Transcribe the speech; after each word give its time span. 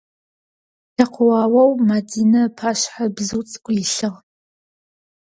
Лъэкъуаоу 0.95 1.71
Мэдинэ 1.87 2.39
ыпашъхьэ 2.47 3.05
бзыу 3.15 3.43
цӏыкӏу 3.49 3.73
илъыгъ. 3.81 4.17